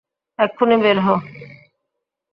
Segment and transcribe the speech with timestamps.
[0.39, 1.17] এক্ষুণি বের হও।